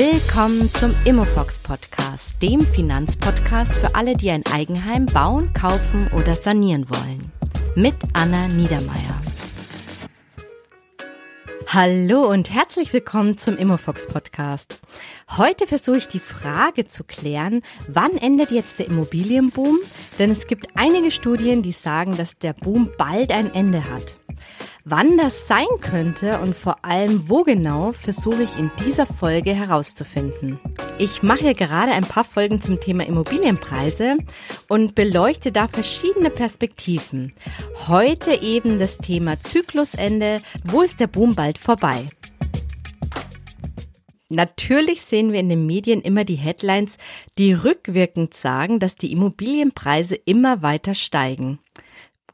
Willkommen 0.00 0.72
zum 0.74 0.94
Immofox 1.06 1.58
Podcast, 1.58 2.40
dem 2.40 2.60
Finanzpodcast 2.60 3.78
für 3.78 3.96
alle, 3.96 4.14
die 4.14 4.30
ein 4.30 4.46
Eigenheim 4.46 5.06
bauen, 5.06 5.52
kaufen 5.54 6.08
oder 6.12 6.34
sanieren 6.34 6.88
wollen. 6.88 7.32
Mit 7.74 7.96
Anna 8.12 8.46
Niedermeier. 8.46 9.20
Hallo 11.66 12.30
und 12.30 12.48
herzlich 12.48 12.92
willkommen 12.92 13.38
zum 13.38 13.56
Immofox 13.56 14.06
Podcast. 14.06 14.78
Heute 15.36 15.66
versuche 15.66 15.98
ich 15.98 16.06
die 16.06 16.20
Frage 16.20 16.86
zu 16.86 17.02
klären, 17.02 17.62
wann 17.88 18.16
endet 18.18 18.52
jetzt 18.52 18.78
der 18.78 18.86
Immobilienboom? 18.86 19.80
Denn 20.20 20.30
es 20.30 20.46
gibt 20.46 20.68
einige 20.76 21.10
Studien, 21.10 21.62
die 21.62 21.72
sagen, 21.72 22.16
dass 22.16 22.38
der 22.38 22.52
Boom 22.52 22.90
bald 22.96 23.32
ein 23.32 23.52
Ende 23.52 23.90
hat. 23.90 24.17
Wann 24.90 25.18
das 25.18 25.46
sein 25.46 25.66
könnte 25.82 26.38
und 26.38 26.56
vor 26.56 26.82
allem 26.82 27.28
wo 27.28 27.44
genau, 27.44 27.92
versuche 27.92 28.44
ich 28.44 28.56
in 28.56 28.70
dieser 28.86 29.04
Folge 29.04 29.54
herauszufinden. 29.54 30.58
Ich 30.98 31.22
mache 31.22 31.54
gerade 31.54 31.92
ein 31.92 32.06
paar 32.06 32.24
Folgen 32.24 32.62
zum 32.62 32.80
Thema 32.80 33.04
Immobilienpreise 33.04 34.16
und 34.66 34.94
beleuchte 34.94 35.52
da 35.52 35.68
verschiedene 35.68 36.30
Perspektiven. 36.30 37.34
Heute 37.86 38.40
eben 38.40 38.78
das 38.78 38.96
Thema 38.96 39.38
Zyklusende, 39.38 40.40
wo 40.64 40.80
ist 40.80 41.00
der 41.00 41.08
Boom 41.08 41.34
bald 41.34 41.58
vorbei? 41.58 42.06
Natürlich 44.30 45.02
sehen 45.02 45.32
wir 45.32 45.40
in 45.40 45.50
den 45.50 45.66
Medien 45.66 46.00
immer 46.00 46.24
die 46.24 46.36
Headlines, 46.36 46.96
die 47.36 47.52
rückwirkend 47.52 48.32
sagen, 48.32 48.78
dass 48.78 48.96
die 48.96 49.12
Immobilienpreise 49.12 50.14
immer 50.14 50.62
weiter 50.62 50.94
steigen 50.94 51.58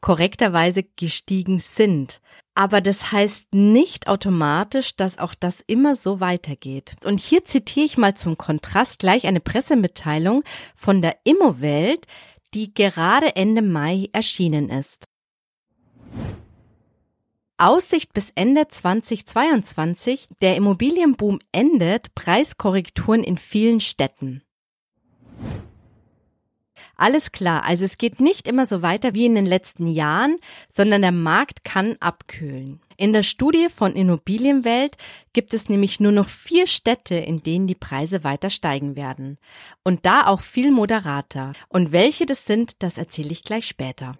korrekterweise 0.05 0.83
gestiegen 0.83 1.57
sind. 1.57 2.21
Aber 2.55 2.79
das 2.79 3.11
heißt 3.11 3.53
nicht 3.53 4.07
automatisch, 4.07 4.95
dass 4.95 5.19
auch 5.19 5.35
das 5.35 5.61
immer 5.67 5.93
so 5.93 6.21
weitergeht. 6.21 6.95
Und 7.03 7.19
hier 7.19 7.43
zitiere 7.43 7.85
ich 7.85 7.97
mal 7.97 8.15
zum 8.15 8.37
Kontrast 8.37 8.99
gleich 8.99 9.27
eine 9.27 9.41
Pressemitteilung 9.41 10.43
von 10.73 11.01
der 11.01 11.17
Immowelt, 11.25 12.07
die 12.53 12.73
gerade 12.73 13.35
Ende 13.35 13.61
Mai 13.61 14.07
erschienen 14.13 14.69
ist. 14.69 15.05
Aussicht 17.57 18.13
bis 18.13 18.31
Ende 18.35 18.67
2022, 18.67 20.29
der 20.41 20.55
Immobilienboom 20.55 21.39
endet, 21.51 22.15
Preiskorrekturen 22.15 23.23
in 23.23 23.37
vielen 23.37 23.81
Städten. 23.81 24.43
Alles 26.97 27.31
klar, 27.31 27.65
also 27.65 27.83
es 27.83 27.97
geht 27.97 28.19
nicht 28.19 28.47
immer 28.47 28.65
so 28.65 28.81
weiter 28.81 29.13
wie 29.13 29.25
in 29.25 29.35
den 29.35 29.45
letzten 29.45 29.87
Jahren, 29.87 30.37
sondern 30.69 31.01
der 31.01 31.11
Markt 31.11 31.65
kann 31.65 31.97
abkühlen. 31.99 32.79
In 32.97 33.11
der 33.11 33.23
Studie 33.23 33.67
von 33.69 33.93
Immobilienwelt 33.93 34.95
gibt 35.33 35.53
es 35.53 35.67
nämlich 35.67 35.99
nur 35.99 36.13
noch 36.13 36.29
vier 36.29 36.65
Städte, 36.67 37.15
in 37.15 37.43
denen 37.43 37.67
die 37.67 37.75
Preise 37.75 38.23
weiter 38.23 38.49
steigen 38.49 38.95
werden. 38.95 39.37
Und 39.83 40.05
da 40.05 40.27
auch 40.27 40.39
viel 40.39 40.71
moderater. 40.71 41.51
Und 41.67 41.91
welche 41.91 42.25
das 42.25 42.45
sind, 42.45 42.81
das 42.81 42.97
erzähle 42.97 43.31
ich 43.31 43.43
gleich 43.43 43.67
später. 43.67 44.13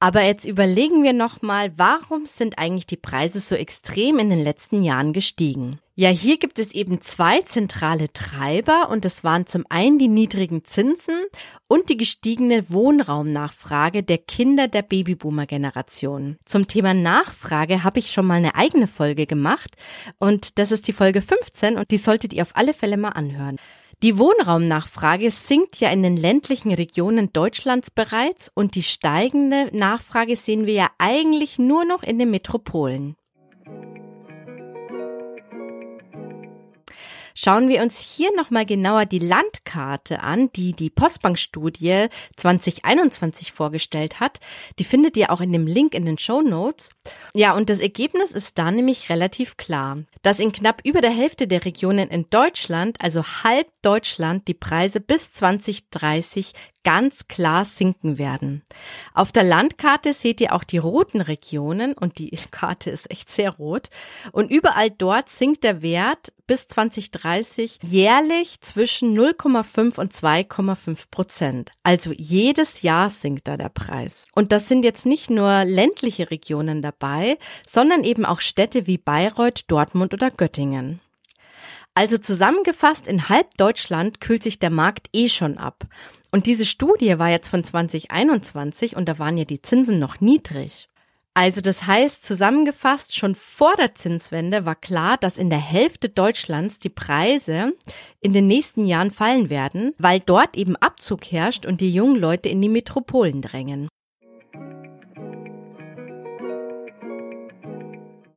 Aber 0.00 0.22
jetzt 0.22 0.44
überlegen 0.44 1.02
wir 1.02 1.14
nochmal, 1.14 1.72
warum 1.76 2.26
sind 2.26 2.58
eigentlich 2.58 2.86
die 2.86 2.96
Preise 2.96 3.40
so 3.40 3.54
extrem 3.54 4.18
in 4.18 4.28
den 4.30 4.44
letzten 4.44 4.82
Jahren 4.82 5.12
gestiegen? 5.12 5.80
Ja, 6.00 6.10
hier 6.10 6.38
gibt 6.38 6.60
es 6.60 6.70
eben 6.74 7.00
zwei 7.00 7.40
zentrale 7.40 8.12
Treiber 8.12 8.88
und 8.88 9.04
das 9.04 9.24
waren 9.24 9.48
zum 9.48 9.64
einen 9.68 9.98
die 9.98 10.06
niedrigen 10.06 10.64
Zinsen 10.64 11.16
und 11.66 11.88
die 11.88 11.96
gestiegene 11.96 12.70
Wohnraumnachfrage 12.70 14.04
der 14.04 14.18
Kinder 14.18 14.68
der 14.68 14.82
Babyboomer-Generation. 14.82 16.36
Zum 16.44 16.68
Thema 16.68 16.94
Nachfrage 16.94 17.82
habe 17.82 17.98
ich 17.98 18.12
schon 18.12 18.26
mal 18.26 18.34
eine 18.34 18.54
eigene 18.54 18.86
Folge 18.86 19.26
gemacht 19.26 19.74
und 20.20 20.60
das 20.60 20.70
ist 20.70 20.86
die 20.86 20.92
Folge 20.92 21.20
15 21.20 21.76
und 21.76 21.90
die 21.90 21.96
solltet 21.96 22.32
ihr 22.32 22.42
auf 22.42 22.54
alle 22.54 22.74
Fälle 22.74 22.96
mal 22.96 23.08
anhören. 23.08 23.56
Die 24.04 24.20
Wohnraumnachfrage 24.20 25.32
sinkt 25.32 25.80
ja 25.80 25.90
in 25.90 26.04
den 26.04 26.16
ländlichen 26.16 26.72
Regionen 26.72 27.32
Deutschlands 27.32 27.90
bereits 27.90 28.52
und 28.54 28.76
die 28.76 28.84
steigende 28.84 29.68
Nachfrage 29.76 30.36
sehen 30.36 30.64
wir 30.64 30.74
ja 30.74 30.90
eigentlich 30.98 31.58
nur 31.58 31.84
noch 31.84 32.04
in 32.04 32.20
den 32.20 32.30
Metropolen. 32.30 33.16
Schauen 37.40 37.68
wir 37.68 37.82
uns 37.82 38.00
hier 38.00 38.34
nochmal 38.34 38.66
genauer 38.66 39.06
die 39.06 39.20
Landkarte 39.20 40.24
an, 40.24 40.50
die 40.50 40.72
die 40.72 40.90
Postbank-Studie 40.90 42.08
2021 42.34 43.52
vorgestellt 43.52 44.18
hat. 44.18 44.40
Die 44.80 44.84
findet 44.84 45.16
ihr 45.16 45.30
auch 45.30 45.40
in 45.40 45.52
dem 45.52 45.68
Link 45.68 45.94
in 45.94 46.04
den 46.04 46.18
Show 46.18 46.40
Notes. 46.42 46.90
Ja, 47.34 47.54
und 47.54 47.70
das 47.70 47.78
Ergebnis 47.78 48.32
ist 48.32 48.58
da 48.58 48.72
nämlich 48.72 49.08
relativ 49.08 49.56
klar, 49.56 49.98
dass 50.22 50.40
in 50.40 50.50
knapp 50.50 50.80
über 50.84 51.00
der 51.00 51.12
Hälfte 51.12 51.46
der 51.46 51.64
Regionen 51.64 52.08
in 52.08 52.28
Deutschland, 52.28 53.00
also 53.00 53.22
halb 53.22 53.68
Deutschland, 53.82 54.48
die 54.48 54.54
Preise 54.54 54.98
bis 54.98 55.32
2030 55.32 56.54
ganz 56.88 57.28
klar 57.28 57.66
sinken 57.66 58.16
werden. 58.16 58.62
Auf 59.12 59.30
der 59.30 59.42
Landkarte 59.42 60.14
seht 60.14 60.40
ihr 60.40 60.54
auch 60.54 60.64
die 60.64 60.78
roten 60.78 61.20
Regionen 61.20 61.92
und 61.92 62.16
die 62.16 62.30
Karte 62.50 62.88
ist 62.88 63.10
echt 63.10 63.28
sehr 63.28 63.50
rot. 63.50 63.90
Und 64.32 64.50
überall 64.50 64.90
dort 64.90 65.28
sinkt 65.28 65.64
der 65.64 65.82
Wert 65.82 66.32
bis 66.46 66.66
2030 66.66 67.80
jährlich 67.82 68.62
zwischen 68.62 69.14
0,5 69.14 70.00
und 70.00 70.14
2,5 70.14 71.10
Prozent. 71.10 71.72
Also 71.82 72.10
jedes 72.16 72.80
Jahr 72.80 73.10
sinkt 73.10 73.48
da 73.48 73.58
der 73.58 73.68
Preis. 73.68 74.26
Und 74.34 74.50
das 74.50 74.66
sind 74.66 74.82
jetzt 74.82 75.04
nicht 75.04 75.28
nur 75.28 75.66
ländliche 75.66 76.30
Regionen 76.30 76.80
dabei, 76.80 77.36
sondern 77.66 78.02
eben 78.02 78.24
auch 78.24 78.40
Städte 78.40 78.86
wie 78.86 78.96
Bayreuth, 78.96 79.64
Dortmund 79.66 80.14
oder 80.14 80.30
Göttingen. 80.30 81.00
Also 81.98 82.16
zusammengefasst, 82.16 83.08
in 83.08 83.28
halb 83.28 83.56
Deutschland 83.56 84.20
kühlt 84.20 84.44
sich 84.44 84.60
der 84.60 84.70
Markt 84.70 85.08
eh 85.12 85.28
schon 85.28 85.58
ab. 85.58 85.84
Und 86.30 86.46
diese 86.46 86.66
Studie 86.66 87.18
war 87.18 87.30
jetzt 87.30 87.48
von 87.48 87.64
2021 87.64 88.96
und 88.96 89.08
da 89.08 89.18
waren 89.18 89.36
ja 89.36 89.44
die 89.44 89.62
Zinsen 89.62 89.98
noch 89.98 90.20
niedrig. 90.20 90.88
Also 91.34 91.60
das 91.60 91.86
heißt, 91.86 92.24
zusammengefasst, 92.26 93.16
schon 93.16 93.36
vor 93.36 93.74
der 93.76 93.94
Zinswende 93.94 94.64
war 94.64 94.74
klar, 94.74 95.16
dass 95.18 95.38
in 95.38 95.50
der 95.50 95.60
Hälfte 95.60 96.08
Deutschlands 96.08 96.80
die 96.80 96.88
Preise 96.88 97.74
in 98.20 98.32
den 98.32 98.48
nächsten 98.48 98.86
Jahren 98.86 99.12
fallen 99.12 99.48
werden, 99.48 99.94
weil 99.98 100.18
dort 100.18 100.56
eben 100.56 100.74
Abzug 100.74 101.24
herrscht 101.30 101.64
und 101.64 101.80
die 101.80 101.92
jungen 101.92 102.16
Leute 102.16 102.48
in 102.48 102.60
die 102.60 102.68
Metropolen 102.68 103.40
drängen. 103.40 103.88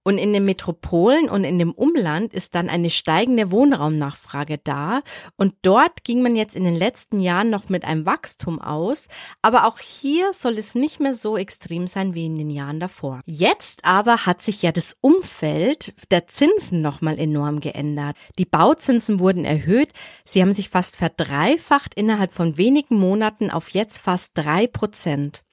Und 0.04 0.18
in 0.18 0.34
den 0.34 0.46
Metropolen 0.46 1.30
und 1.30 1.44
in 1.44 1.60
dem 1.60 1.72
Umland 1.72 2.34
ist 2.34 2.56
dann 2.56 2.70
eine 2.70 2.90
steigende 2.90 3.52
Wohnraumnachfrage 3.52 4.58
da. 4.58 5.02
Und 5.38 5.54
dort 5.62 6.04
ging 6.04 6.24
man 6.24 6.36
jetzt 6.36 6.56
in 6.56 6.64
den 6.64 6.76
letzten 6.76 7.20
Jahren 7.20 7.52
noch 7.52 7.70
mit 7.70 7.86
einem 7.86 8.06
Wachstum 8.06 8.60
aus. 8.60 9.10
Aber 9.44 9.68
auch 9.68 9.78
hier 9.80 10.34
soll 10.34 10.58
es 10.58 10.74
nicht 10.74 11.00
mehr 11.00 11.14
so 11.14 11.38
extrem 11.38 11.86
sein 11.86 12.16
wie 12.16 12.26
in 12.26 12.38
den 12.38 12.50
Jahren 12.50 12.80
davor. 12.80 13.22
Jetzt 13.28 13.86
aber 13.86 14.26
hat 14.26 14.42
sich 14.42 14.64
ja 14.64 14.72
das 14.72 14.98
Umfeld 15.02 15.94
der 16.10 16.26
Zinsen 16.26 16.82
nochmal 16.82 17.20
enorm 17.20 17.60
geändert. 17.60 18.16
Die 18.40 18.46
Bauzinsen 18.46 19.20
wurden 19.20 19.46
erhöht. 19.46 19.90
Sie 20.26 20.42
haben 20.42 20.54
sich 20.54 20.70
fast 20.70 20.98
verdreifacht 20.98 21.94
innerhalb 21.94 22.32
von 22.32 22.58
wenigen 22.58 22.98
Monaten 22.98 23.52
auf 23.52 23.70
jetzt 23.70 24.00
fast 24.00 24.32
drei 24.36 24.66
Prozent. 24.66 25.44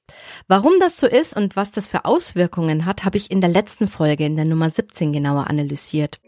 Warum 0.47 0.75
das 0.81 0.99
so 0.99 1.07
ist 1.07 1.37
und 1.37 1.57
was 1.57 1.73
das 1.73 1.89
für 1.89 2.05
Auswirkungen 2.05 2.87
hat, 2.87 3.05
habe 3.05 3.17
ich 3.17 3.31
in 3.31 3.41
der 3.41 3.51
letzten 3.51 3.89
Folge 3.89 4.25
in 4.25 4.37
der 4.37 4.45
Nummer 4.45 4.71
17 4.71 5.13
genauer 5.13 5.49
analysiert. 5.49 6.21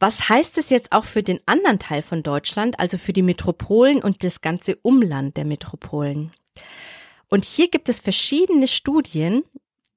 Was 0.00 0.28
heißt 0.28 0.58
es 0.58 0.70
jetzt 0.70 0.92
auch 0.92 1.04
für 1.04 1.22
den 1.22 1.38
anderen 1.46 1.78
Teil 1.78 2.02
von 2.02 2.22
Deutschland, 2.22 2.78
also 2.78 2.98
für 2.98 3.12
die 3.12 3.22
Metropolen 3.22 4.02
und 4.02 4.22
das 4.22 4.40
ganze 4.40 4.76
Umland 4.82 5.36
der 5.36 5.44
Metropolen? 5.44 6.32
Und 7.30 7.44
hier 7.44 7.70
gibt 7.70 7.88
es 7.88 8.00
verschiedene 8.00 8.68
Studien, 8.68 9.44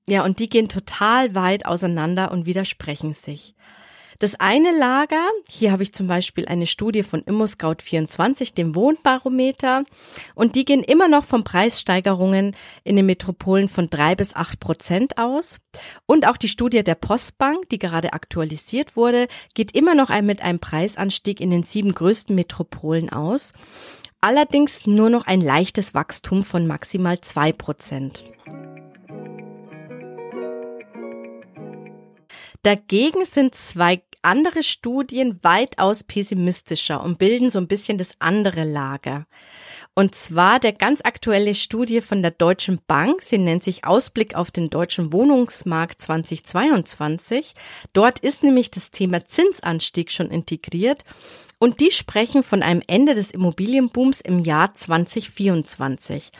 ja, 0.08 0.24
und 0.24 0.40
die 0.40 0.48
gehen 0.48 0.70
total 0.70 1.36
weit 1.36 1.66
auseinander 1.66 2.32
und 2.32 2.46
widersprechen 2.46 3.12
sich. 3.12 3.54
Das 4.20 4.40
eine 4.40 4.76
Lager, 4.76 5.30
hier 5.48 5.72
habe 5.72 5.84
ich 5.84 5.94
zum 5.94 6.08
Beispiel 6.08 6.48
eine 6.48 6.66
Studie 6.66 7.04
von 7.04 7.22
ImmoScout24, 7.22 8.56
dem 8.56 8.74
Wohnbarometer, 8.74 9.84
und 10.34 10.56
die 10.56 10.66
gehen 10.66 10.82
immer 10.82 11.08
noch 11.08 11.24
von 11.24 11.44
Preissteigerungen 11.44 12.56
in 12.84 12.96
den 12.96 13.06
Metropolen 13.06 13.70
von 13.70 13.92
drei 13.92 14.16
bis 14.16 14.34
acht 14.34 14.60
Prozent 14.60 15.20
aus. 15.20 15.60
Und 16.08 16.28
auch 16.28 16.38
die 16.38 16.50
Studie 16.50 16.84
der 16.84 16.96
Postbank, 16.96 17.70
die 17.70 17.78
gerade 17.78 18.14
aktualisiert 18.14 18.96
wurde, 18.96 19.28
geht 19.54 19.76
immer 19.76 19.94
noch 19.94 20.10
mit 20.22 20.42
einem 20.42 20.60
Preisanstieg 20.60 21.40
in 21.40 21.52
den 21.52 21.62
sieben 21.62 21.94
größten 21.94 22.36
Metropolen 22.36 23.12
aus. 23.12 23.54
Allerdings 24.20 24.88
nur 24.88 25.12
noch 25.12 25.28
ein 25.28 25.42
leichtes 25.42 25.94
Wachstum 25.94 26.42
von 26.42 26.66
maximal 26.66 27.22
zwei 27.22 27.52
Prozent. 27.52 28.24
Dagegen 32.64 33.24
sind 33.24 33.56
zwei 33.56 34.02
andere 34.28 34.62
Studien 34.62 35.40
weitaus 35.42 36.04
pessimistischer 36.04 37.02
und 37.02 37.18
bilden 37.18 37.50
so 37.50 37.60
ein 37.60 37.68
bisschen 37.68 37.98
das 37.98 38.12
andere 38.20 38.66
Lager. 38.66 39.26
Und 39.98 40.14
zwar 40.14 40.60
der 40.60 40.74
ganz 40.74 41.02
aktuelle 41.04 41.56
Studie 41.56 42.02
von 42.02 42.22
der 42.22 42.30
Deutschen 42.30 42.80
Bank. 42.86 43.24
Sie 43.24 43.40
nennt 43.40 43.64
sich 43.64 43.84
Ausblick 43.84 44.36
auf 44.36 44.52
den 44.52 44.70
deutschen 44.70 45.12
Wohnungsmarkt 45.12 46.00
2022. 46.00 47.56
Dort 47.94 48.20
ist 48.20 48.44
nämlich 48.44 48.70
das 48.70 48.92
Thema 48.92 49.26
Zinsanstieg 49.26 50.12
schon 50.12 50.30
integriert. 50.30 51.04
Und 51.58 51.80
die 51.80 51.90
sprechen 51.90 52.44
von 52.44 52.62
einem 52.62 52.84
Ende 52.86 53.16
des 53.16 53.32
Immobilienbooms 53.32 54.22
im 54.22 54.38
Jahr 54.38 54.76
2024. 54.76 56.32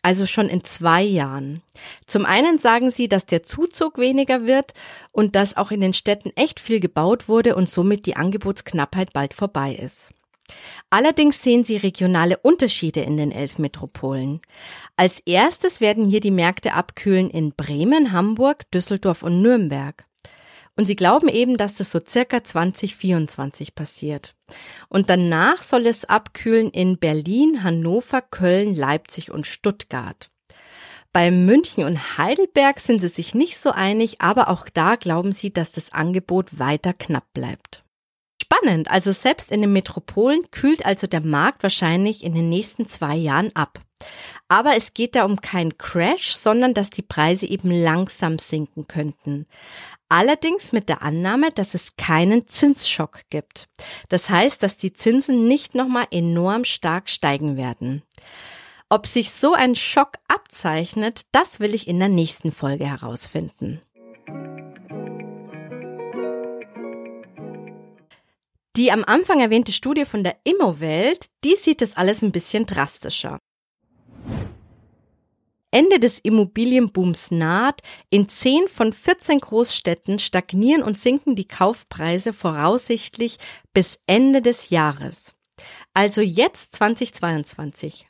Also 0.00 0.24
schon 0.24 0.48
in 0.48 0.64
zwei 0.64 1.02
Jahren. 1.02 1.60
Zum 2.06 2.24
einen 2.24 2.58
sagen 2.58 2.90
sie, 2.90 3.10
dass 3.10 3.26
der 3.26 3.42
Zuzug 3.42 3.98
weniger 3.98 4.46
wird 4.46 4.72
und 5.10 5.36
dass 5.36 5.54
auch 5.58 5.70
in 5.70 5.82
den 5.82 5.92
Städten 5.92 6.30
echt 6.34 6.58
viel 6.58 6.80
gebaut 6.80 7.28
wurde 7.28 7.56
und 7.56 7.68
somit 7.68 8.06
die 8.06 8.16
Angebotsknappheit 8.16 9.12
bald 9.12 9.34
vorbei 9.34 9.74
ist. 9.74 10.12
Allerdings 10.90 11.42
sehen 11.42 11.64
Sie 11.64 11.76
regionale 11.76 12.36
Unterschiede 12.38 13.00
in 13.00 13.16
den 13.16 13.32
elf 13.32 13.58
Metropolen. 13.58 14.40
Als 14.96 15.20
erstes 15.20 15.80
werden 15.80 16.04
hier 16.04 16.20
die 16.20 16.30
Märkte 16.30 16.74
abkühlen 16.74 17.30
in 17.30 17.52
Bremen, 17.54 18.12
Hamburg, 18.12 18.70
Düsseldorf 18.70 19.22
und 19.22 19.40
Nürnberg. 19.40 20.04
Und 20.76 20.86
sie 20.86 20.96
glauben 20.96 21.28
eben, 21.28 21.56
dass 21.56 21.76
das 21.76 21.90
so 21.90 22.00
circa 22.06 22.42
2024 22.42 23.74
passiert. 23.74 24.34
Und 24.88 25.10
danach 25.10 25.62
soll 25.62 25.86
es 25.86 26.04
abkühlen 26.04 26.70
in 26.70 26.98
Berlin, 26.98 27.62
Hannover, 27.62 28.22
Köln, 28.22 28.74
Leipzig 28.74 29.30
und 29.30 29.46
Stuttgart. 29.46 30.30
Bei 31.12 31.30
München 31.30 31.84
und 31.84 32.16
Heidelberg 32.16 32.80
sind 32.80 33.00
sie 33.00 33.08
sich 33.08 33.34
nicht 33.34 33.58
so 33.58 33.70
einig, 33.70 34.22
aber 34.22 34.48
auch 34.48 34.66
da 34.72 34.96
glauben 34.96 35.32
sie, 35.32 35.52
dass 35.52 35.72
das 35.72 35.92
Angebot 35.92 36.58
weiter 36.58 36.94
knapp 36.94 37.32
bleibt. 37.34 37.81
Spannend. 38.42 38.90
Also 38.90 39.12
selbst 39.12 39.52
in 39.52 39.60
den 39.60 39.72
Metropolen 39.72 40.50
kühlt 40.50 40.84
also 40.84 41.06
der 41.06 41.20
Markt 41.20 41.62
wahrscheinlich 41.62 42.24
in 42.24 42.34
den 42.34 42.48
nächsten 42.48 42.88
zwei 42.88 43.14
Jahren 43.14 43.54
ab. 43.54 43.78
Aber 44.48 44.76
es 44.76 44.94
geht 44.94 45.14
da 45.14 45.24
um 45.24 45.40
keinen 45.40 45.78
Crash, 45.78 46.34
sondern 46.34 46.74
dass 46.74 46.90
die 46.90 47.02
Preise 47.02 47.46
eben 47.46 47.70
langsam 47.70 48.40
sinken 48.40 48.88
könnten. 48.88 49.46
Allerdings 50.08 50.72
mit 50.72 50.88
der 50.88 51.02
Annahme, 51.02 51.52
dass 51.52 51.74
es 51.74 51.94
keinen 51.96 52.48
Zinsschock 52.48 53.20
gibt. 53.30 53.68
Das 54.08 54.28
heißt, 54.28 54.60
dass 54.60 54.76
die 54.76 54.92
Zinsen 54.92 55.46
nicht 55.46 55.76
nochmal 55.76 56.08
enorm 56.10 56.64
stark 56.64 57.10
steigen 57.10 57.56
werden. 57.56 58.02
Ob 58.88 59.06
sich 59.06 59.30
so 59.30 59.54
ein 59.54 59.76
Schock 59.76 60.18
abzeichnet, 60.26 61.22
das 61.30 61.60
will 61.60 61.74
ich 61.74 61.86
in 61.86 62.00
der 62.00 62.08
nächsten 62.08 62.50
Folge 62.50 62.86
herausfinden. 62.86 63.80
Die 68.76 68.90
am 68.90 69.04
Anfang 69.04 69.40
erwähnte 69.40 69.72
Studie 69.72 70.06
von 70.06 70.24
der 70.24 70.36
Immowelt, 70.44 71.26
die 71.44 71.56
sieht 71.56 71.82
das 71.82 71.94
alles 71.96 72.22
ein 72.22 72.32
bisschen 72.32 72.64
drastischer. 72.64 73.38
Ende 75.70 75.98
des 75.98 76.18
Immobilienbooms 76.18 77.30
naht. 77.30 77.80
In 78.10 78.28
10 78.28 78.68
von 78.68 78.92
14 78.92 79.40
Großstädten 79.40 80.18
stagnieren 80.18 80.82
und 80.82 80.98
sinken 80.98 81.34
die 81.34 81.48
Kaufpreise 81.48 82.32
voraussichtlich 82.32 83.38
bis 83.72 83.98
Ende 84.06 84.42
des 84.42 84.68
Jahres. 84.70 85.34
Also 85.94 86.20
jetzt 86.20 86.74
2022. 86.76 88.06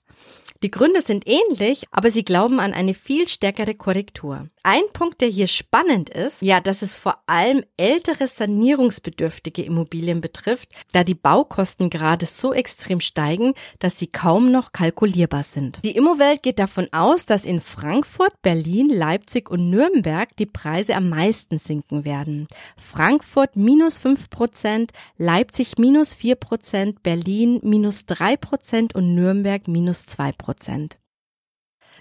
Die 0.63 0.71
Gründe 0.71 1.03
sind 1.03 1.25
ähnlich, 1.27 1.87
aber 1.91 2.13
sie 2.13 2.25
glauben 2.25 2.61
an 2.61 2.73
eine 2.73 2.95
viel 2.95 3.27
stärkere 3.27 3.75
Korrektur. 3.75 4.47
Ein 4.63 4.85
Punkt, 4.93 5.21
der 5.21 5.27
hier 5.27 5.49
spannend 5.49 6.09
ist, 6.09 6.41
ja, 6.41 6.61
dass 6.61 6.83
es 6.83 6.95
vor 6.95 7.17
allem 7.27 7.65
ältere 7.77 8.29
sanierungsbedürftige 8.29 9.65
Immobilien 9.65 10.21
betrifft, 10.21 10.69
da 10.93 11.03
die 11.03 11.17
Baukosten 11.17 11.91
gerade 11.91 12.27
so 12.27 12.53
extrem 12.53 13.01
steigen, 13.01 13.55
dass 13.81 13.99
sie 13.99 14.07
kaum 14.07 14.53
noch 14.53 14.71
kalkulierbar 14.71 15.43
sind. 15.43 15.81
Die 15.83 15.97
Immowelt 15.97 16.45
geht 16.45 16.61
davon 16.61 16.87
aus, 16.93 17.27
dass 17.27 17.45
in 17.45 17.59
Frankfurt, 17.61 18.41
Berlin, 18.43 18.89
Leipzig 18.89 19.51
und 19.51 19.69
Nürnberg 19.69 20.29
die 20.37 20.47
Preise 20.47 20.95
am 20.95 21.09
meisten 21.09 21.59
sinken 21.59 22.05
werden. 22.05 22.47
Frankfurt 22.77 23.57
minus 23.57 23.99
fünf 23.99 24.31
Prozent, 24.31 24.93
Leipzig 25.19 25.77
minus 25.79 26.15
vier 26.15 26.37
Prozent, 26.37 27.03
Berlin 27.03 27.59
minus 27.65 28.07
drei 28.07 28.37
Prozent 28.37 28.95
und 28.95 29.17
Nürnberg 29.17 29.67
minus 29.67 30.07
zwei 30.13 30.33
Prozent. 30.33 30.99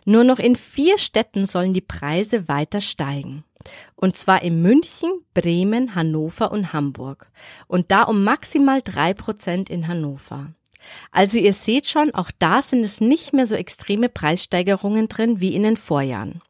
Nur 0.03 0.23
noch 0.23 0.39
in 0.39 0.55
vier 0.55 0.97
Städten 0.97 1.45
sollen 1.45 1.73
die 1.73 1.81
Preise 1.81 2.47
weiter 2.47 2.81
steigen. 2.81 3.43
Und 3.95 4.17
zwar 4.17 4.41
in 4.41 4.61
München, 4.61 5.11
Bremen, 5.33 5.93
Hannover 5.95 6.51
und 6.51 6.73
Hamburg. 6.73 7.31
Und 7.67 7.91
da 7.91 8.03
um 8.03 8.23
maximal 8.23 8.81
drei 8.81 9.13
Prozent 9.13 9.69
in 9.69 9.87
Hannover. 9.87 10.53
Also 11.11 11.37
ihr 11.37 11.53
seht 11.53 11.87
schon, 11.87 12.13
auch 12.15 12.31
da 12.39 12.63
sind 12.63 12.83
es 12.83 12.99
nicht 13.01 13.33
mehr 13.33 13.45
so 13.45 13.55
extreme 13.55 14.09
Preissteigerungen 14.09 15.07
drin 15.07 15.39
wie 15.39 15.55
in 15.55 15.63
den 15.63 15.77
Vorjahren. 15.77 16.41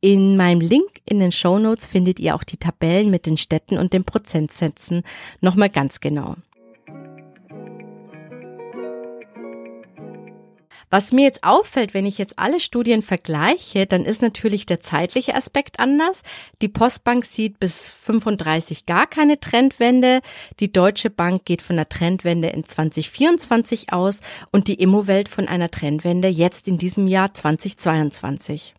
In 0.00 0.36
meinem 0.36 0.60
Link 0.60 1.00
in 1.04 1.18
den 1.18 1.32
Show 1.32 1.58
Notes 1.58 1.86
findet 1.86 2.18
ihr 2.18 2.34
auch 2.34 2.44
die 2.44 2.56
Tabellen 2.56 3.10
mit 3.10 3.26
den 3.26 3.36
Städten 3.36 3.76
und 3.76 3.92
den 3.92 4.04
Prozentsätzen 4.04 5.02
nochmal 5.40 5.70
ganz 5.70 6.00
genau. 6.00 6.36
Was 10.90 11.12
mir 11.12 11.22
jetzt 11.22 11.44
auffällt, 11.44 11.94
wenn 11.94 12.06
ich 12.06 12.18
jetzt 12.18 12.38
alle 12.38 12.60
Studien 12.60 13.02
vergleiche, 13.02 13.86
dann 13.86 14.04
ist 14.04 14.22
natürlich 14.22 14.66
der 14.66 14.80
zeitliche 14.80 15.34
Aspekt 15.34 15.80
anders. 15.80 16.22
Die 16.62 16.68
Postbank 16.68 17.24
sieht 17.24 17.58
bis 17.58 17.90
35 17.90 18.86
gar 18.86 19.06
keine 19.06 19.40
Trendwende. 19.40 20.20
Die 20.60 20.72
Deutsche 20.72 21.10
Bank 21.10 21.44
geht 21.44 21.62
von 21.62 21.76
einer 21.76 21.88
Trendwende 21.88 22.48
in 22.48 22.64
2024 22.64 23.92
aus 23.92 24.20
und 24.52 24.68
die 24.68 24.80
Immowelt 24.80 25.28
von 25.28 25.48
einer 25.48 25.70
Trendwende 25.70 26.28
jetzt 26.28 26.68
in 26.68 26.78
diesem 26.78 27.06
Jahr 27.06 27.34
2022. 27.34 28.74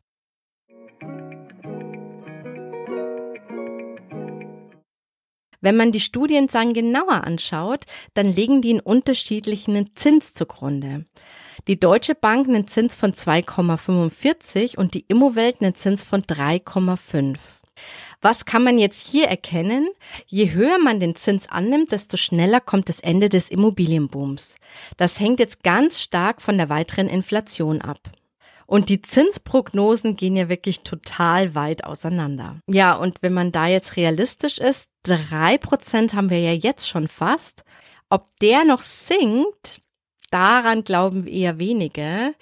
Wenn 5.65 5.77
man 5.77 5.91
die 5.91 5.99
Studien 5.99 6.45
dann 6.45 6.73
genauer 6.73 7.23
anschaut, 7.23 7.85
dann 8.13 8.27
legen 8.27 8.61
die 8.61 8.69
einen 8.69 8.81
unterschiedlichen 8.81 9.89
Zins 9.95 10.35
zugrunde. 10.35 11.05
Die 11.67 11.79
Deutsche 11.79 12.15
Bank 12.15 12.47
einen 12.47 12.67
Zins 12.67 12.95
von 12.95 13.13
2,45 13.13 14.77
und 14.77 14.93
die 14.93 15.05
Immowelt 15.07 15.61
einen 15.61 15.75
Zins 15.75 16.03
von 16.03 16.21
3,5. 16.23 17.37
Was 18.21 18.45
kann 18.45 18.63
man 18.63 18.77
jetzt 18.77 19.05
hier 19.05 19.27
erkennen? 19.27 19.87
Je 20.25 20.51
höher 20.51 20.79
man 20.79 20.99
den 20.99 21.15
Zins 21.15 21.47
annimmt, 21.47 21.91
desto 21.91 22.17
schneller 22.17 22.59
kommt 22.59 22.89
das 22.89 22.99
Ende 22.99 23.29
des 23.29 23.49
Immobilienbooms. 23.49 24.55
Das 24.97 25.19
hängt 25.19 25.39
jetzt 25.39 25.63
ganz 25.63 26.01
stark 26.01 26.41
von 26.41 26.57
der 26.57 26.69
weiteren 26.69 27.07
Inflation 27.07 27.81
ab. 27.81 27.99
Und 28.67 28.89
die 28.89 29.01
Zinsprognosen 29.01 30.15
gehen 30.15 30.35
ja 30.35 30.49
wirklich 30.49 30.81
total 30.81 31.53
weit 31.53 31.83
auseinander. 31.83 32.57
Ja, 32.67 32.95
und 32.95 33.21
wenn 33.21 33.33
man 33.33 33.51
da 33.51 33.67
jetzt 33.67 33.95
realistisch 33.95 34.57
ist, 34.57 34.89
drei 35.03 35.59
Prozent 35.59 36.15
haben 36.15 36.31
wir 36.31 36.39
ja 36.39 36.53
jetzt 36.53 36.89
schon 36.89 37.07
fast. 37.07 37.63
Ob 38.09 38.27
der 38.39 38.65
noch 38.65 38.81
sinkt, 38.81 39.81
daran 40.35 40.83
glauben 40.83 41.27
eher 41.27 41.59
wenige. 41.59 42.35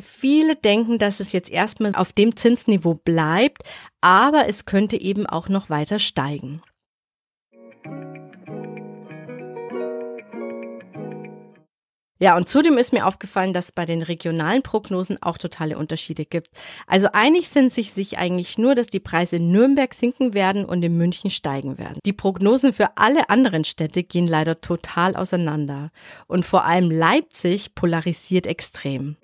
Viele 0.00 0.54
denken, 0.54 0.98
dass 0.98 1.18
es 1.18 1.32
jetzt 1.32 1.50
erstmal 1.50 1.96
auf 1.96 2.12
dem 2.12 2.36
Zinsniveau 2.36 2.94
bleibt, 2.94 3.64
aber 4.00 4.46
es 4.46 4.64
könnte 4.64 4.96
eben 4.96 5.26
auch 5.26 5.48
noch 5.48 5.68
weiter 5.68 5.98
steigen. 5.98 6.62
Ja, 12.20 12.36
und 12.36 12.48
zudem 12.48 12.78
ist 12.78 12.92
mir 12.92 13.06
aufgefallen, 13.06 13.52
dass 13.52 13.70
bei 13.70 13.84
den 13.84 14.02
regionalen 14.02 14.62
Prognosen 14.62 15.22
auch 15.22 15.38
totale 15.38 15.78
Unterschiede 15.78 16.24
gibt. 16.24 16.48
Also 16.88 17.08
einig 17.12 17.48
sind 17.48 17.72
sich 17.72 17.92
sich 17.92 18.18
eigentlich 18.18 18.58
nur, 18.58 18.74
dass 18.74 18.88
die 18.88 18.98
Preise 18.98 19.36
in 19.36 19.52
Nürnberg 19.52 19.94
sinken 19.94 20.34
werden 20.34 20.64
und 20.64 20.82
in 20.82 20.96
München 20.96 21.30
steigen 21.30 21.78
werden. 21.78 22.00
Die 22.04 22.12
Prognosen 22.12 22.72
für 22.72 22.96
alle 22.96 23.30
anderen 23.30 23.62
Städte 23.64 24.02
gehen 24.02 24.26
leider 24.26 24.60
total 24.60 25.14
auseinander. 25.14 25.90
Und 26.26 26.44
vor 26.44 26.64
allem 26.64 26.90
Leipzig 26.90 27.76
polarisiert 27.76 28.46
extrem. 28.48 29.16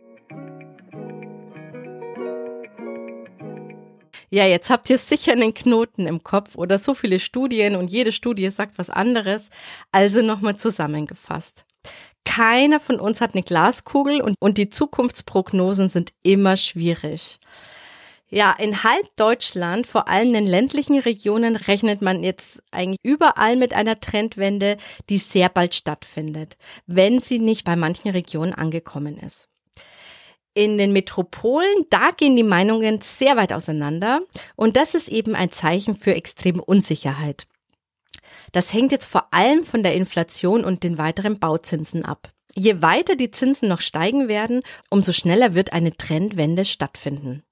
Ja, 4.30 4.46
jetzt 4.46 4.70
habt 4.70 4.88
ihr 4.90 4.98
sicher 4.98 5.32
einen 5.32 5.54
Knoten 5.54 6.06
im 6.06 6.22
Kopf 6.22 6.56
oder 6.56 6.78
so 6.78 6.94
viele 6.94 7.20
Studien 7.20 7.76
und 7.76 7.90
jede 7.90 8.12
Studie 8.12 8.50
sagt 8.50 8.78
was 8.78 8.90
anderes. 8.90 9.50
Also 9.92 10.22
nochmal 10.22 10.56
zusammengefasst. 10.56 11.64
Keiner 12.24 12.80
von 12.80 12.98
uns 12.98 13.20
hat 13.20 13.34
eine 13.34 13.42
Glaskugel 13.42 14.20
und, 14.20 14.36
und 14.40 14.58
die 14.58 14.70
Zukunftsprognosen 14.70 15.88
sind 15.88 16.12
immer 16.22 16.56
schwierig. 16.56 17.38
Ja, 18.30 18.52
in 18.52 18.82
halb 18.82 19.14
Deutschland, 19.16 19.86
vor 19.86 20.08
allem 20.08 20.34
in 20.34 20.46
ländlichen 20.46 20.98
Regionen, 20.98 21.54
rechnet 21.54 22.02
man 22.02 22.24
jetzt 22.24 22.62
eigentlich 22.72 22.98
überall 23.04 23.54
mit 23.54 23.74
einer 23.74 24.00
Trendwende, 24.00 24.76
die 25.08 25.18
sehr 25.18 25.48
bald 25.48 25.74
stattfindet, 25.74 26.56
wenn 26.86 27.20
sie 27.20 27.38
nicht 27.38 27.64
bei 27.64 27.76
manchen 27.76 28.10
Regionen 28.10 28.52
angekommen 28.52 29.18
ist. 29.18 29.48
In 30.54 30.78
den 30.78 30.92
Metropolen, 30.92 31.86
da 31.90 32.10
gehen 32.10 32.34
die 32.34 32.42
Meinungen 32.42 33.00
sehr 33.00 33.36
weit 33.36 33.52
auseinander 33.52 34.20
und 34.56 34.76
das 34.76 34.94
ist 34.94 35.08
eben 35.08 35.34
ein 35.34 35.52
Zeichen 35.52 35.96
für 35.96 36.14
extreme 36.14 36.64
Unsicherheit. 36.64 37.46
Das 38.54 38.72
hängt 38.72 38.92
jetzt 38.92 39.06
vor 39.06 39.34
allem 39.34 39.64
von 39.64 39.82
der 39.82 39.96
Inflation 39.96 40.64
und 40.64 40.84
den 40.84 40.96
weiteren 40.96 41.40
Bauzinsen 41.40 42.04
ab. 42.04 42.30
Je 42.54 42.80
weiter 42.82 43.16
die 43.16 43.32
Zinsen 43.32 43.68
noch 43.68 43.80
steigen 43.80 44.28
werden, 44.28 44.62
umso 44.90 45.10
schneller 45.10 45.54
wird 45.54 45.72
eine 45.72 45.96
Trendwende 45.96 46.64
stattfinden. 46.64 47.42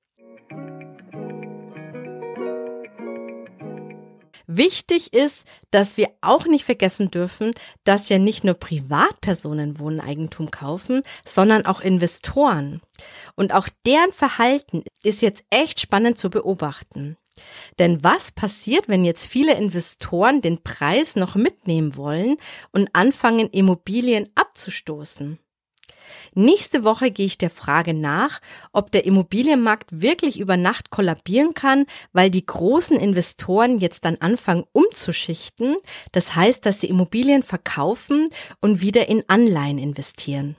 Wichtig 4.47 5.13
ist, 5.13 5.45
dass 5.73 5.97
wir 5.97 6.09
auch 6.21 6.47
nicht 6.47 6.65
vergessen 6.65 7.11
dürfen, 7.11 7.53
dass 7.83 8.09
ja 8.09 8.19
nicht 8.19 8.45
nur 8.45 8.55
Privatpersonen 8.55 9.81
Wohneigentum 9.81 10.53
kaufen, 10.53 11.03
sondern 11.25 11.67
auch 11.67 11.81
Investoren. 11.81 12.81
Und 13.35 13.55
auch 13.55 13.69
deren 13.87 14.13
Verhalten 14.13 14.85
ist 15.03 15.21
jetzt 15.21 15.43
echt 15.51 15.81
spannend 15.81 16.17
zu 16.17 16.31
beobachten. 16.31 17.17
Denn 17.79 18.05
was 18.05 18.33
passiert, 18.33 18.89
wenn 18.89 19.05
jetzt 19.05 19.27
viele 19.27 19.55
Investoren 19.55 20.41
den 20.41 20.62
Preis 20.62 21.17
noch 21.17 21.35
mitnehmen 21.35 21.97
wollen 21.97 22.37
und 22.73 22.91
anfangen, 22.93 23.49
Immobilien 23.51 24.29
abzustoßen? 24.35 25.39
Nächste 26.35 26.85
Woche 26.85 27.11
gehe 27.11 27.27
ich 27.27 27.39
der 27.39 27.51
Frage 27.51 27.95
nach, 27.95 28.41
ob 28.73 28.91
der 28.91 29.05
Immobilienmarkt 29.05 29.89
wirklich 29.91 30.41
über 30.41 30.57
Nacht 30.57 30.91
kollabieren 30.91 31.55
kann, 31.55 31.87
weil 32.12 32.31
die 32.31 32.45
großen 32.45 32.99
Investoren 32.99 33.79
jetzt 33.79 34.05
dann 34.05 34.17
anfangen 34.17 34.65
umzuschichten. 34.73 35.77
Das 36.12 36.35
heißt, 36.35 36.65
dass 36.65 36.81
sie 36.81 36.89
Immobilien 36.89 37.43
verkaufen 37.43 38.29
und 38.61 38.81
wieder 38.81 39.09
in 39.09 39.25
Anleihen 39.29 39.79
investieren. 39.79 40.57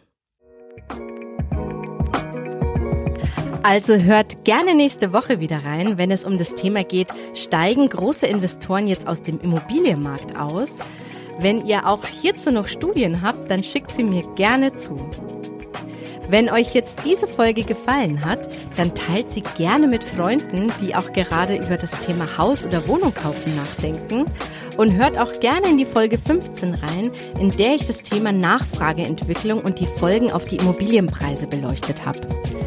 Also 3.63 3.96
hört 3.96 4.43
gerne 4.43 4.75
nächste 4.75 5.13
Woche 5.13 5.39
wieder 5.39 5.63
rein, 5.63 5.98
wenn 5.98 6.12
es 6.12 6.25
um 6.25 6.38
das 6.38 6.53
Thema 6.53 6.84
geht, 6.84 7.08
steigen 7.34 7.88
große 7.88 8.27
Investoren 8.27 8.88
jetzt 8.88 9.08
aus 9.08 9.24
dem 9.24 9.39
Immobilienmarkt 9.39 10.36
aus? 10.36 10.79
Wenn 11.39 11.65
ihr 11.65 11.88
auch 11.88 12.05
hierzu 12.05 12.51
noch 12.51 12.67
Studien 12.67 13.22
habt, 13.22 13.50
dann 13.50 13.63
schickt 13.63 13.91
sie 13.91 14.03
mir 14.03 14.24
gerne 14.36 14.74
zu. 14.74 14.98
Wenn 16.27 16.50
euch 16.50 16.74
jetzt 16.74 17.00
diese 17.05 17.25
Folge 17.25 17.63
gefallen 17.63 18.25
hat, 18.25 18.50
dann 18.75 18.93
teilt 18.96 19.29
sie 19.29 19.43
gerne 19.55 19.88
mit 19.88 20.03
Freunden, 20.03 20.74
die 20.82 20.93
auch 20.93 21.13
gerade 21.13 21.55
über 21.55 21.77
das 21.77 21.91
Thema 22.05 22.38
Haus 22.38 22.65
oder 22.65 22.86
Wohnung 22.89 23.13
kaufen 23.13 23.55
nachdenken. 23.55 24.25
Und 24.77 24.94
hört 24.96 25.18
auch 25.18 25.39
gerne 25.39 25.70
in 25.70 25.77
die 25.77 25.86
Folge 25.86 26.18
15 26.18 26.74
rein, 26.74 27.12
in 27.39 27.51
der 27.51 27.75
ich 27.75 27.86
das 27.86 28.01
Thema 28.01 28.32
Nachfrageentwicklung 28.32 29.62
und 29.62 29.80
die 29.80 29.86
Folgen 29.86 30.32
auf 30.32 30.46
die 30.46 30.58
Immobilienpreise 30.58 31.48
beleuchtet 31.48 32.06
habe. 32.06 32.20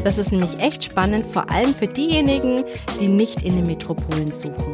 Das 0.03 0.17
ist 0.17 0.31
nämlich 0.31 0.57
echt 0.59 0.85
spannend, 0.85 1.25
vor 1.25 1.49
allem 1.51 1.73
für 1.73 1.87
diejenigen, 1.87 2.63
die 3.01 3.09
nicht 3.09 3.41
in 3.43 3.55
den 3.55 3.65
Metropolen 3.65 4.31
suchen. 4.31 4.71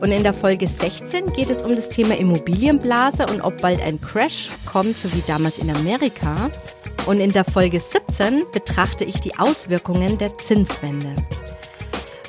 Und 0.00 0.12
in 0.12 0.22
der 0.22 0.34
Folge 0.34 0.68
16 0.68 1.32
geht 1.32 1.50
es 1.50 1.62
um 1.62 1.74
das 1.74 1.88
Thema 1.88 2.16
Immobilienblase 2.16 3.26
und 3.26 3.40
ob 3.40 3.60
bald 3.60 3.80
ein 3.82 4.00
Crash 4.00 4.48
kommt, 4.64 4.96
so 4.96 5.12
wie 5.12 5.22
damals 5.26 5.58
in 5.58 5.70
Amerika. 5.70 6.50
Und 7.06 7.20
in 7.20 7.32
der 7.32 7.44
Folge 7.44 7.80
17 7.80 8.44
betrachte 8.52 9.04
ich 9.04 9.20
die 9.20 9.36
Auswirkungen 9.38 10.18
der 10.18 10.36
Zinswende. 10.38 11.14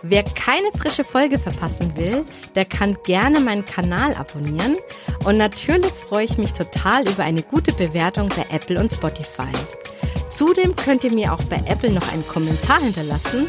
Wer 0.01 0.23
keine 0.23 0.71
frische 0.77 1.03
Folge 1.03 1.37
verpassen 1.37 1.95
will, 1.97 2.23
der 2.55 2.65
kann 2.65 2.97
gerne 3.03 3.39
meinen 3.39 3.65
Kanal 3.65 4.13
abonnieren. 4.15 4.77
Und 5.25 5.37
natürlich 5.37 5.91
freue 5.91 6.23
ich 6.25 6.37
mich 6.37 6.53
total 6.53 7.07
über 7.07 7.23
eine 7.23 7.43
gute 7.43 7.73
Bewertung 7.73 8.29
bei 8.29 8.45
Apple 8.55 8.79
und 8.79 8.91
Spotify. 8.91 9.51
Zudem 10.31 10.75
könnt 10.75 11.03
ihr 11.03 11.13
mir 11.13 11.33
auch 11.33 11.43
bei 11.43 11.61
Apple 11.65 11.91
noch 11.91 12.13
einen 12.13 12.25
Kommentar 12.27 12.79
hinterlassen, 12.79 13.47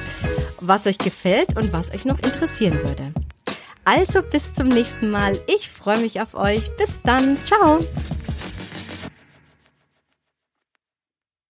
was 0.61 0.87
euch 0.87 0.99
gefällt 0.99 1.57
und 1.57 1.73
was 1.73 1.93
euch 1.93 2.05
noch 2.05 2.19
interessieren 2.19 2.79
würde. 2.83 3.13
Also 3.85 4.23
bis 4.23 4.53
zum 4.53 4.69
nächsten 4.69 5.11
Mal. 5.11 5.39
Ich 5.47 5.69
freue 5.69 5.99
mich 5.99 6.21
auf 6.21 6.35
euch. 6.35 6.75
Bis 6.77 7.01
dann. 7.03 7.37
Ciao. 7.45 7.81